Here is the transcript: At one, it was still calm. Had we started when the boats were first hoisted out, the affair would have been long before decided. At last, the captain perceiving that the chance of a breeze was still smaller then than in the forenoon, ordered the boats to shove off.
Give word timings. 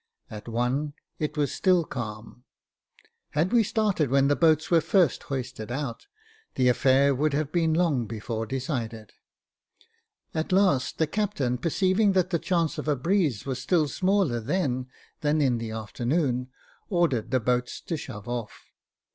At 0.31 0.47
one, 0.47 0.93
it 1.19 1.37
was 1.37 1.51
still 1.53 1.83
calm. 1.85 2.43
Had 3.33 3.53
we 3.53 3.61
started 3.61 4.09
when 4.09 4.29
the 4.29 4.35
boats 4.35 4.71
were 4.71 4.81
first 4.81 5.21
hoisted 5.29 5.71
out, 5.71 6.07
the 6.55 6.69
affair 6.69 7.13
would 7.13 7.33
have 7.33 7.51
been 7.51 7.75
long 7.75 8.07
before 8.07 8.47
decided. 8.47 9.11
At 10.33 10.51
last, 10.51 10.97
the 10.97 11.05
captain 11.05 11.59
perceiving 11.59 12.13
that 12.13 12.31
the 12.31 12.39
chance 12.39 12.79
of 12.79 12.87
a 12.87 12.95
breeze 12.95 13.45
was 13.45 13.61
still 13.61 13.87
smaller 13.87 14.39
then 14.39 14.87
than 15.19 15.39
in 15.39 15.59
the 15.59 15.69
forenoon, 15.69 16.47
ordered 16.89 17.29
the 17.29 17.39
boats 17.39 17.79
to 17.81 17.95
shove 17.95 18.27
off. 18.27 18.71